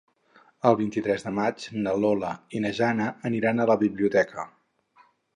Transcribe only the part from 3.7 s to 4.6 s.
la biblioteca.